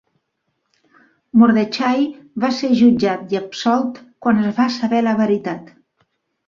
[1.41, 2.01] Mordechai
[2.47, 5.73] va ser jutjat i absolt quan es va saber la veritat.